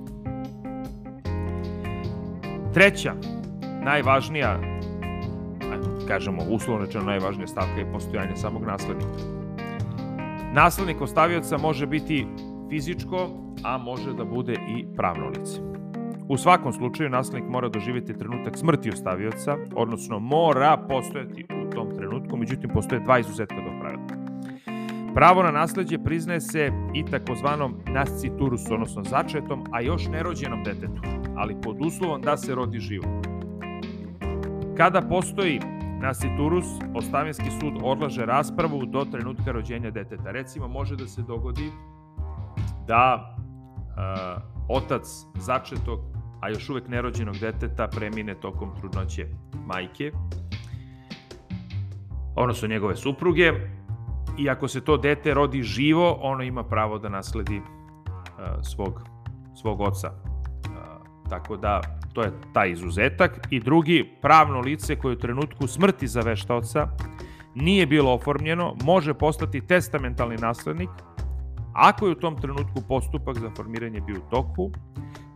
Treća, 2.75 3.15
najvažnija, 3.85 4.61
kažemo 6.09 6.43
uslovno 6.50 6.85
rečeno 6.85 7.05
najvažnija 7.05 7.47
stavka 7.47 7.79
je 7.79 7.93
postojanje 7.93 8.37
samog 8.37 8.62
naslednika. 8.62 9.19
Naslednik 10.53 11.00
ostavioca 11.00 11.59
može 11.59 11.87
biti 11.87 12.27
fizičko, 12.71 13.29
a 13.65 13.79
može 13.79 14.12
da 14.12 14.25
bude 14.25 14.53
i 14.53 14.87
pravno 14.97 15.27
lice. 15.29 15.61
U 16.29 16.37
svakom 16.37 16.73
slučaju 16.73 17.11
naslednik 17.11 17.50
mora 17.50 17.69
doživjeti 17.69 18.19
trenutak 18.19 18.59
smrti 18.59 18.91
ostavioca, 18.91 19.57
odnosno 19.75 20.19
mora 20.19 20.77
postojati 20.89 21.47
u 21.67 21.71
tom 21.71 21.97
trenutku, 21.97 22.37
međutim 22.37 22.71
postoje 22.71 23.00
dva 23.00 23.19
izuzetka 23.19 23.57
do 23.57 23.81
pravila. 23.81 24.21
Pravo 25.15 25.43
na 25.43 25.50
nasledđe 25.50 25.99
priznaje 25.99 26.41
se 26.41 26.71
i 26.95 27.05
takozvanom 27.05 27.75
nasciturus, 27.87 28.71
odnosno 28.71 29.05
začetom, 29.05 29.65
a 29.73 29.81
još 29.81 30.09
nerođenom 30.09 30.65
detetu, 30.65 31.20
ali 31.41 31.57
pod 31.63 31.77
uslovom 31.81 32.23
da 32.23 32.37
se 32.37 32.55
rodi 32.55 32.79
živo. 32.79 33.05
Kada 34.77 35.01
postoji 35.01 35.61
nasciturus, 36.01 36.65
Ostavinski 36.95 37.51
sud 37.61 37.75
odlaže 37.83 38.27
raspravu 38.27 38.87
do 38.87 39.05
trenutka 39.05 39.53
rođenja 39.53 39.91
deteta. 39.91 40.31
Recimo, 40.31 40.69
može 40.69 40.97
da 40.97 41.07
se 41.07 41.23
dogodi 41.23 41.71
da 42.87 43.37
uh, 43.37 44.43
otac 44.69 45.03
začetog, 45.35 46.01
a 46.41 46.49
još 46.49 46.71
uvek 46.71 46.89
nerođenog 46.89 47.39
deteta 47.39 47.89
premine 47.89 48.35
tokom 48.35 48.77
trudnoće 48.77 49.27
majke, 49.67 50.13
odnosno 52.37 52.69
njegove 52.69 52.97
supruge, 52.97 53.53
i 54.39 54.51
ako 54.51 54.69
se 54.69 54.81
to 54.81 54.97
dete 54.97 55.35
rodi 55.35 55.63
živo, 55.63 56.19
ono 56.21 56.43
ima 56.43 56.65
pravo 56.65 56.99
da 56.99 57.09
nasledi 57.09 57.59
uh, 57.59 57.65
svog, 58.63 59.03
svog 59.55 59.81
oca. 59.81 60.30
Tako 61.31 61.57
da, 61.57 61.81
to 62.13 62.23
je 62.23 62.33
taj 62.53 62.71
izuzetak. 62.71 63.47
I 63.51 63.61
drugi, 63.61 64.11
pravno 64.23 64.61
lice 64.61 64.97
koje 64.97 65.13
u 65.13 65.19
trenutku 65.19 65.67
smrti 65.67 66.07
zaveštaoca 66.07 66.89
nije 67.55 67.87
bilo 67.87 68.13
oformljeno, 68.13 68.75
može 68.85 69.15
postati 69.15 69.67
testamentalni 69.67 70.37
naslednik 70.37 70.91
ako 71.73 72.07
je 72.07 72.13
u 72.13 72.21
tom 72.21 72.37
trenutku 72.37 72.83
postupak 72.89 73.39
za 73.39 73.51
formiranje 73.57 74.01
bio 74.01 74.17
u 74.17 74.31
toku, 74.31 74.71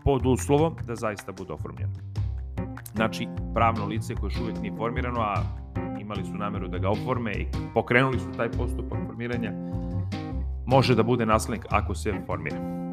pod 0.05 0.27
uslovom 0.27 0.77
da 0.87 0.97
zaista 0.97 1.33
bude 1.33 1.53
oformljeno. 1.53 1.93
Znači, 2.95 3.29
pravno 3.55 3.87
lice 3.87 4.15
koje 4.15 4.27
još 4.27 4.41
uvijek 4.41 4.61
nije 4.61 4.77
formirano, 4.77 5.21
a 5.21 5.35
imali 6.01 6.25
su 6.25 6.35
nameru 6.35 6.69
da 6.69 6.79
ga 6.79 6.91
oforme 6.91 7.33
i 7.33 7.47
pokrenuli 7.75 8.19
su 8.19 8.33
taj 8.37 8.51
postupak 8.51 8.99
formiranja, 9.07 9.53
može 10.67 10.95
da 10.95 11.03
bude 11.03 11.27
naslednik 11.27 11.67
ako 11.71 11.95
se 11.95 12.13
formira. 12.27 12.84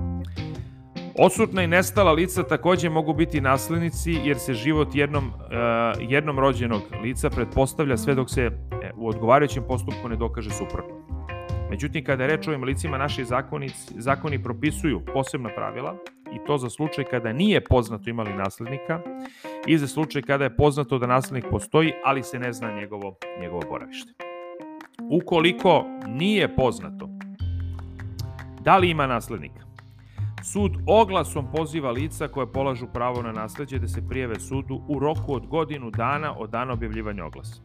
Odsutna 1.19 1.63
i 1.63 1.67
nestala 1.67 2.11
lica 2.11 2.43
takođe 2.43 2.89
mogu 2.89 3.13
biti 3.13 3.41
naslednici 3.41 4.11
jer 4.23 4.39
se 4.39 4.53
život 4.53 4.87
jednom, 4.93 5.27
uh, 5.27 6.11
jednom 6.11 6.39
rođenog 6.39 6.81
lica 7.03 7.29
pretpostavlja 7.29 7.97
sve 7.97 8.15
dok 8.15 8.29
se 8.29 8.41
e, 8.41 8.51
u 8.95 9.07
odgovarajućem 9.07 9.63
postupku 9.67 10.09
ne 10.09 10.15
dokaže 10.15 10.49
suprotno. 10.49 10.95
Međutim, 11.69 12.03
kada 12.03 12.23
je 12.23 12.29
reč 12.29 12.47
o 12.47 12.51
ovim 12.51 12.63
licima, 12.63 12.97
naši 12.97 13.25
zakoni, 13.25 13.69
zakoni 13.97 14.43
propisuju 14.43 15.01
posebna 15.13 15.49
pravila 15.55 15.95
i 16.35 16.45
to 16.47 16.57
za 16.57 16.69
slučaj 16.69 17.03
kada 17.03 17.33
nije 17.33 17.63
poznato 17.63 18.09
imali 18.09 18.33
naslednika 18.33 18.99
i 19.67 19.77
za 19.77 19.87
slučaj 19.87 20.21
kada 20.21 20.43
je 20.43 20.55
poznato 20.55 20.97
da 20.97 21.07
naslednik 21.07 21.45
postoji, 21.51 21.93
ali 22.05 22.23
se 22.23 22.39
ne 22.39 22.53
zna 22.53 22.71
njegovo, 22.71 23.15
njegovo 23.41 23.61
boravište. 23.69 24.13
Ukoliko 25.11 25.85
nije 26.07 26.55
poznato 26.55 27.09
da 28.59 28.77
li 28.77 28.89
ima 28.89 29.07
naslednika, 29.07 29.70
sud 30.43 30.71
oglasom 30.85 31.51
poziva 31.51 31.91
lica 31.91 32.27
koje 32.27 32.51
polažu 32.51 32.87
pravo 32.93 33.21
na 33.21 33.31
nasledđe 33.31 33.79
da 33.79 33.87
se 33.87 34.07
prijeve 34.07 34.39
sudu 34.39 34.81
u 34.87 34.99
roku 34.99 35.33
od 35.33 35.47
godinu 35.47 35.91
dana 35.91 36.33
od 36.37 36.49
dana 36.49 36.73
objavljivanja 36.73 37.25
oglasa. 37.25 37.61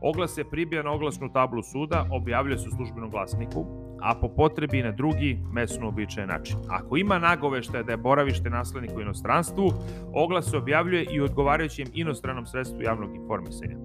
Oglas 0.00 0.34
se 0.34 0.44
pribija 0.44 0.82
na 0.82 0.90
oglasnu 0.90 1.32
tablu 1.32 1.62
suda, 1.62 2.06
objavljuje 2.10 2.58
se 2.58 2.68
u 2.68 2.76
službenom 2.76 3.10
glasniku, 3.10 3.66
a 4.00 4.14
po 4.14 4.28
potrebi 4.28 4.82
na 4.82 4.90
drugi 4.90 5.38
mesno 5.52 5.88
običajen 5.88 6.28
način. 6.28 6.56
Ako 6.68 6.96
ima 6.96 7.18
nagoveštaja 7.18 7.82
da 7.82 7.92
je 7.92 7.96
boravište 7.96 8.50
naslednika 8.50 8.96
u 8.96 9.00
inostranstvu, 9.00 9.72
oglas 10.12 10.50
se 10.50 10.56
objavljuje 10.56 11.06
i 11.10 11.20
u 11.20 11.24
odgovarajućem 11.24 11.86
inostranom 11.94 12.46
sredstvu 12.46 12.82
javnog 12.82 13.14
informisanja. 13.16 13.76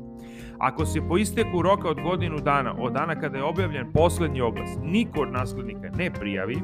Ako 0.60 0.86
se 0.86 1.02
po 1.08 1.18
isteku 1.18 1.62
roka 1.62 1.90
od 1.90 2.02
godinu 2.02 2.38
dana, 2.40 2.76
od 2.80 2.94
dana 2.94 3.20
kada 3.20 3.38
je 3.38 3.44
objavljen 3.44 3.92
poslednji 3.94 4.42
oglas, 4.42 4.70
niko 4.84 5.22
od 5.22 5.32
naslednika 5.32 5.90
ne 5.98 6.12
prijavi, 6.12 6.58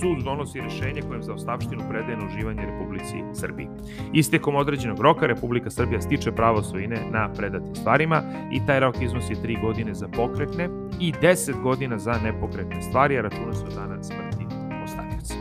sud 0.00 0.24
donosi 0.24 0.60
rešenje 0.60 1.02
kojem 1.08 1.22
za 1.22 1.34
ostavštinu 1.34 1.82
predaje 1.90 2.16
na 2.16 2.26
uživanje 2.26 2.62
Republici 2.62 3.16
Srbiji. 3.34 3.68
Istekom 4.12 4.56
određenog 4.56 5.00
roka 5.00 5.26
Republika 5.26 5.70
Srbija 5.70 6.00
stiče 6.00 6.32
pravo 6.32 6.62
svojine 6.62 6.96
na 7.10 7.32
predatim 7.32 7.74
stvarima 7.74 8.22
i 8.52 8.66
taj 8.66 8.80
rok 8.80 9.02
iznosi 9.02 9.34
3 9.34 9.60
godine 9.60 9.94
za 9.94 10.08
pokretne 10.08 10.68
i 11.00 11.12
10 11.12 11.62
godina 11.62 11.98
za 11.98 12.14
nepokretne 12.24 12.82
stvari, 12.82 13.18
a 13.18 13.22
računa 13.22 13.52
se 13.52 13.64
od 13.64 13.74
dana 13.74 14.02
smrti 14.02 14.44
ostavljaca. 14.84 15.34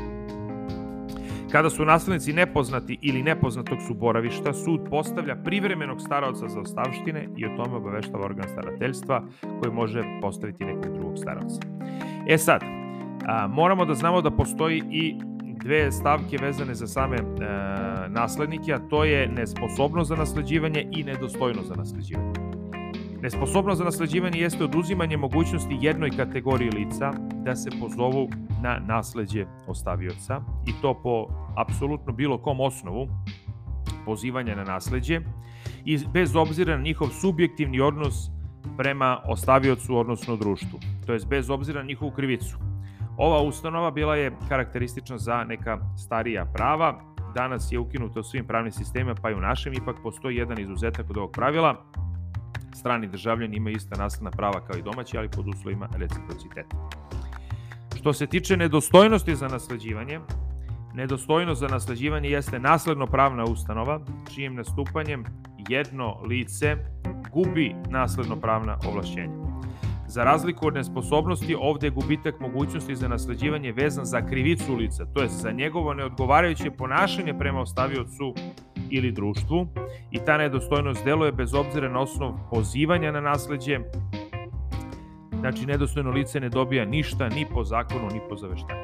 Kada 1.52 1.70
su 1.70 1.86
naslednici 1.86 2.34
nepoznati 2.34 2.98
ili 3.02 3.24
nepoznatog 3.24 3.78
su 3.88 3.94
boravišta, 3.94 4.54
sud 4.54 4.82
postavlja 4.90 5.36
privremenog 5.36 6.02
staraoca 6.02 6.48
za 6.48 6.60
ostavštine 6.60 7.28
i 7.38 7.46
o 7.46 7.50
tome 7.58 7.76
obaveštava 7.76 8.26
organ 8.26 8.50
starateljstva 8.50 9.24
koji 9.60 9.74
može 9.74 10.04
postaviti 10.22 10.66
nekog 10.66 10.94
drugog 10.94 11.18
staraoca. 11.18 11.62
E 12.28 12.38
sad, 12.38 12.83
A, 13.28 13.48
moramo 13.48 13.86
da 13.86 13.94
znamo 13.94 14.22
da 14.22 14.32
postoji 14.32 14.84
i 14.92 15.16
dve 15.64 15.92
stavke 15.92 16.38
vezane 16.42 16.76
za 16.76 16.88
same 16.88 17.18
e, 17.18 17.24
naslednike, 18.10 18.74
a 18.74 18.80
to 18.90 19.04
je 19.04 19.28
nesposobnost 19.28 20.10
za 20.10 20.16
nasleđivanje 20.16 20.88
i 20.92 21.04
nedostojnost 21.04 21.68
za 21.68 21.76
nasleđivanje. 21.76 22.34
Nesposobnost 23.22 23.78
za 23.78 23.84
nasleđivanje 23.84 24.40
jeste 24.40 24.64
oduzimanje 24.64 25.18
mogućnosti 25.18 25.78
jednoj 25.82 26.10
kategoriji 26.10 26.70
lica 26.70 27.12
da 27.46 27.56
se 27.56 27.70
pozovu 27.82 28.30
na 28.62 28.80
nasleđe 28.88 29.46
ostavioca 29.68 30.42
i 30.68 30.72
to 30.82 31.02
po 31.04 31.28
apsolutno 31.58 32.14
bilo 32.14 32.38
kom 32.38 32.60
osnovu 32.60 33.08
pozivanja 34.06 34.56
na 34.56 34.64
nasleđe 34.64 35.22
i 35.86 36.00
bez 36.14 36.36
obzira 36.36 36.78
na 36.78 36.84
njihov 36.84 37.08
subjektivni 37.08 37.80
odnos 37.80 38.30
prema 38.78 39.22
ostaviocu, 39.26 39.98
odnosno 39.98 40.36
društvu, 40.36 40.80
to 41.06 41.14
jest 41.14 41.28
bez 41.28 41.50
obzira 41.50 41.80
na 41.82 41.88
njihovu 41.88 42.12
krivicu. 42.12 42.73
Ova 43.18 43.42
ustanova 43.42 43.92
bila 43.92 44.16
je 44.16 44.32
karakteristična 44.50 45.18
za 45.18 45.44
neka 45.44 45.80
starija 45.98 46.46
prava, 46.46 47.00
danas 47.36 47.72
je 47.72 47.80
ukinuta 47.80 48.20
u 48.20 48.24
svim 48.24 48.48
pravnim 48.48 48.72
sistemima, 48.72 49.16
pa 49.22 49.32
i 49.32 49.34
u 49.34 49.42
našem, 49.42 49.74
ipak 49.74 49.96
postoji 50.04 50.36
jedan 50.36 50.60
izuzetak 50.60 51.10
od 51.10 51.18
ovog 51.18 51.32
pravila, 51.32 51.86
strani 52.76 53.08
državljani 53.08 53.58
imaju 53.58 53.76
ista 53.76 53.96
nasledna 53.96 54.32
prava 54.32 54.66
kao 54.66 54.78
i 54.78 54.82
domaći, 54.82 55.18
ali 55.18 55.30
pod 55.30 55.48
uslovima 55.48 55.90
reciprociteta. 55.98 56.90
Što 57.96 58.14
se 58.14 58.28
tiče 58.28 58.58
nedostojnosti 58.58 59.36
za 59.36 59.48
nasleđivanje, 59.48 60.20
nedostojnost 60.94 61.60
za 61.60 61.68
nasleđivanje 61.68 62.30
jeste 62.30 62.60
nasledno 62.60 63.08
pravna 63.08 63.44
ustanova, 63.44 64.00
čijim 64.34 64.56
nastupanjem 64.56 65.26
jedno 65.70 66.22
lice 66.26 66.76
gubi 67.32 67.76
nasledno 67.90 68.36
pravna 68.36 68.78
ovlašćenja. 68.88 69.43
Za 70.14 70.24
razliku 70.24 70.68
od 70.68 70.74
nesposobnosti, 70.74 71.56
ovde 71.60 71.88
je 71.88 71.92
gubitak 71.92 72.40
mogućnosti 72.40 72.96
za 72.96 73.08
nasleđivanje 73.08 73.72
vezan 73.72 74.06
za 74.06 74.22
krivicu 74.22 74.76
lica, 74.76 75.06
to 75.06 75.22
je 75.22 75.28
za 75.28 75.52
njegovo 75.52 75.94
neodgovarajuće 75.94 76.72
ponašanje 76.72 77.34
prema 77.40 77.62
ostaviocu 77.62 78.34
ili 78.90 79.12
društvu 79.12 79.68
i 80.12 80.20
ta 80.26 80.38
nedostojnost 80.38 81.06
deluje 81.06 81.32
bez 81.32 81.54
obzira 81.54 81.90
na 81.90 82.00
osnov 82.00 82.34
pozivanja 82.52 83.12
na 83.12 83.22
nasleđe, 83.22 83.80
znači 85.40 85.66
nedostojno 85.66 86.12
lice 86.12 86.40
ne 86.40 86.50
dobija 86.50 86.86
ništa 86.86 87.30
ni 87.30 87.46
po 87.54 87.64
zakonu 87.64 88.08
ni 88.14 88.20
po 88.30 88.36
zaveštanju. 88.36 88.82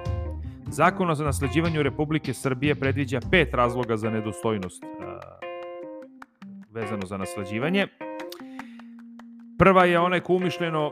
Zakon 0.67 1.09
o 1.09 1.13
nasleđivanju 1.13 1.83
Republike 1.83 2.33
Srbije 2.33 2.75
predviđa 2.75 3.19
pet 3.31 3.53
razloga 3.53 3.97
za 3.97 4.09
nedostojnost 4.09 4.83
vezano 6.71 7.05
za 7.05 7.17
nasleđivanje. 7.17 7.87
Prva 9.59 9.85
je 9.85 9.99
onaj 9.99 10.19
ko 10.19 10.33
umišljeno 10.33 10.91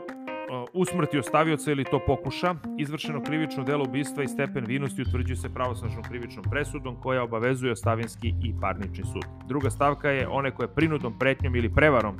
usmrti 0.72 1.18
ostavioca 1.18 1.70
ili 1.70 1.84
to 1.84 2.00
pokuša, 2.06 2.54
izvršeno 2.78 3.22
krivično 3.22 3.64
delo 3.64 3.84
ubistva 3.84 4.22
i 4.22 4.28
stepen 4.28 4.64
vinosti 4.64 5.02
utvrđuje 5.02 5.36
se 5.36 5.54
pravosnažnom 5.54 6.02
krivičnom 6.02 6.44
presudom 6.50 6.96
koja 7.00 7.22
obavezuje 7.22 7.72
ostavinski 7.72 8.28
i 8.28 8.54
parnični 8.60 9.04
sud. 9.04 9.24
Druga 9.48 9.70
stavka 9.70 10.10
je 10.10 10.28
one 10.28 10.50
koje 10.50 10.74
prinudom, 10.74 11.18
pretnjom 11.18 11.56
ili 11.56 11.74
prevarom 11.74 12.16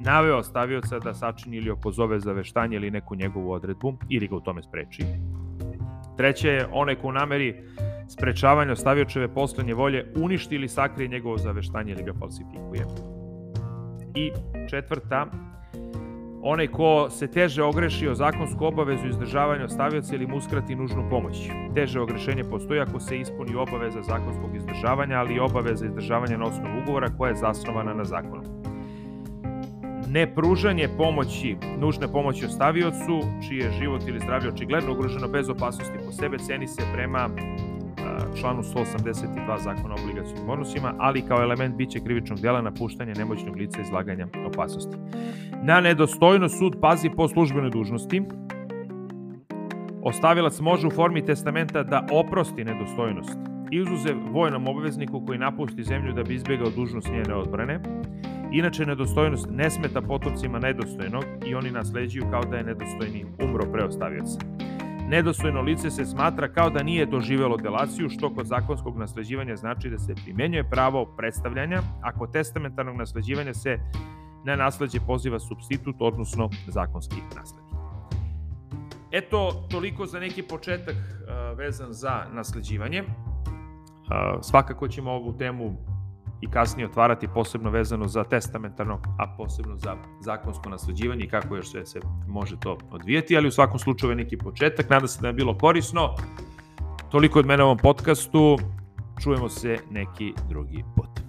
naveo 0.00 0.36
ostavioca 0.36 0.98
da 0.98 1.14
sačini 1.14 1.56
ili 1.56 1.70
opozove 1.70 2.20
za 2.20 2.32
veštanje 2.32 2.76
ili 2.76 2.90
neku 2.90 3.14
njegovu 3.14 3.52
odredbu 3.52 3.94
ili 4.08 4.28
ga 4.28 4.36
u 4.36 4.40
tome 4.40 4.62
spreči. 4.62 5.02
Treće 6.16 6.48
je 6.48 6.66
onaj 6.72 6.94
ko 6.94 7.08
u 7.08 7.12
nameri 7.12 7.62
sprečavanja 8.08 8.72
ostaviočeve 8.72 9.34
poslednje 9.34 9.74
volje 9.74 10.06
uništi 10.16 10.54
ili 10.54 10.68
sakrije 10.68 11.08
njegovo 11.08 11.38
zaveštanje 11.38 11.92
ili 11.92 12.02
ga 12.02 12.12
falsifikuje. 12.18 12.84
I 14.14 14.30
četvrta, 14.70 15.26
onaj 16.42 16.66
ko 16.66 17.10
se 17.10 17.26
teže 17.26 17.62
ogreši 17.62 18.08
o 18.08 18.14
zakonsku 18.14 18.64
obavezu 18.64 19.06
izdržavanja 19.08 19.64
ostavioca 19.64 20.14
ili 20.14 20.26
mu 20.26 20.36
uskrati 20.36 20.74
nužnu 20.76 21.06
pomoć. 21.10 21.36
Teže 21.74 22.00
ogrešenje 22.00 22.44
postoji 22.44 22.80
ako 22.80 23.00
se 23.00 23.18
ispuni 23.18 23.54
obaveza 23.54 24.02
zakonskog 24.02 24.56
izdržavanja, 24.56 25.18
ali 25.18 25.34
i 25.34 25.40
obaveza 25.40 25.86
izdržavanja 25.86 26.36
na 26.36 26.44
osnovu 26.44 26.82
ugovora 26.82 27.08
koja 27.18 27.28
je 27.28 27.36
zasnovana 27.36 27.94
na 27.94 28.04
zakonu. 28.04 28.42
Nepružanje 30.08 30.88
pomoći, 30.96 31.56
nužne 31.78 32.08
pomoći 32.08 32.46
ostaviocu, 32.46 33.20
čiji 33.48 33.58
je 33.58 33.72
život 33.80 34.02
ili 34.06 34.20
zdravlje 34.20 34.48
očigledno 34.48 34.92
ugroženo 34.92 35.28
bez 35.28 35.48
opasnosti 35.48 35.98
po 36.06 36.12
sebe, 36.12 36.38
ceni 36.38 36.68
se 36.68 36.82
prema 36.94 37.28
članu 38.40 38.62
182 38.62 39.62
zakona 39.62 39.94
o 39.94 40.02
obligacijnim 40.02 40.50
odnosima, 40.50 40.94
ali 40.98 41.22
kao 41.22 41.42
element 41.42 41.76
biće 41.76 42.00
krivičnog 42.00 42.40
dela 42.40 42.62
napuštanja 42.62 43.14
nemoćnog 43.18 43.56
lica 43.56 43.80
izlaganja 43.80 44.26
opasnosti. 44.46 44.96
Na 45.62 45.80
nedostojnost 45.80 46.58
sud 46.58 46.76
pazi 46.80 47.10
po 47.16 47.28
službenoj 47.28 47.70
dužnosti. 47.70 48.22
Ostavilac 50.02 50.60
može 50.60 50.86
u 50.86 50.90
formi 50.90 51.24
testamenta 51.24 51.82
da 51.82 52.06
oprosti 52.12 52.64
nedostojnost, 52.64 53.38
izuzev 53.70 54.16
vojnom 54.30 54.68
obvezniku 54.68 55.26
koji 55.26 55.38
napusti 55.38 55.84
zemlju 55.84 56.12
da 56.12 56.22
bi 56.22 56.34
izbjegao 56.34 56.70
dužnost 56.76 57.08
njene 57.08 57.34
odbrane. 57.34 57.80
Inače, 58.52 58.86
nedostojnost 58.86 59.48
ne 59.50 59.70
smeta 59.70 60.00
potomcima 60.00 60.58
nedostojnog 60.58 61.24
i 61.46 61.54
oni 61.54 61.70
nasleđuju 61.70 62.24
kao 62.30 62.42
da 62.42 62.56
je 62.56 62.64
nedostojni 62.64 63.24
umro 63.44 63.72
pre 63.72 63.84
ostavioca. 63.84 64.38
Nedostojno 65.08 65.60
lice 65.60 65.90
se 65.90 66.04
smatra 66.04 66.48
kao 66.48 66.70
da 66.70 66.82
nije 66.82 67.06
doživelo 67.06 67.56
delaciju, 67.56 68.08
što 68.08 68.34
kod 68.34 68.46
zakonskog 68.46 68.98
nasleđivanja 68.98 69.56
znači 69.56 69.90
da 69.90 69.98
se 69.98 70.14
primenjuje 70.24 70.70
pravo 70.70 71.06
predstavljanja, 71.16 71.82
a 72.02 72.12
kod 72.12 72.32
testamentarnog 72.32 72.96
nasleđivanja 72.96 73.54
se 73.54 73.78
na 74.44 74.56
nasleđe 74.56 75.00
poziva 75.06 75.38
substitut, 75.38 75.96
odnosno 75.98 76.50
zakonski 76.66 77.16
naslednik. 77.36 77.72
Eto, 79.12 79.66
toliko 79.70 80.06
za 80.06 80.20
neki 80.20 80.42
početak 80.42 80.94
vezan 81.56 81.92
za 81.92 82.24
nasleđivanje. 82.32 83.04
Svakako 84.40 84.88
ćemo 84.88 85.10
ovu 85.10 85.32
temu 85.38 85.76
i 86.42 86.50
kasnije 86.50 86.86
otvarati 86.86 87.28
posebno 87.28 87.70
vezano 87.70 88.08
za 88.08 88.24
testamentarno, 88.24 89.00
a 89.18 89.34
posebno 89.36 89.76
za 89.76 89.96
zakonsko 90.20 90.68
nasleđivanje 90.68 91.24
i 91.24 91.28
kako 91.28 91.56
još 91.56 91.70
sve 91.70 91.86
se 91.86 92.00
može 92.28 92.60
to 92.60 92.78
odvijeti, 92.90 93.36
ali 93.36 93.48
u 93.48 93.52
svakom 93.52 93.78
slučaju 93.78 94.10
je 94.10 94.16
neki 94.16 94.36
početak. 94.36 94.90
Nadam 94.90 95.08
se 95.08 95.20
da 95.20 95.28
je 95.28 95.34
bilo 95.34 95.58
korisno. 95.58 96.16
Toliko 97.10 97.38
od 97.38 97.46
mene 97.46 97.62
u 97.62 97.66
ovom 97.66 97.78
podcastu. 97.78 98.58
Čujemo 99.22 99.48
se 99.48 99.78
neki 99.90 100.34
drugi 100.48 100.84
put. 100.96 101.21